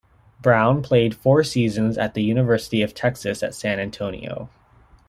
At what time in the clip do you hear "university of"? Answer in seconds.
2.23-2.95